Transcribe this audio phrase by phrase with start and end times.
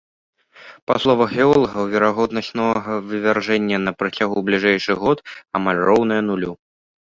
[0.91, 5.17] Па словах геолагаў, верагоднасць новага вывяржэння на працягу бліжэйшых год
[5.61, 6.51] амаль роўная нулю.